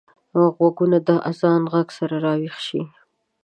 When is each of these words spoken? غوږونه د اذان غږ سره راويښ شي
غوږونه 0.55 0.97
د 1.07 1.09
اذان 1.29 1.63
غږ 1.73 1.87
سره 1.97 2.15
راويښ 2.25 2.55
شي 2.67 2.81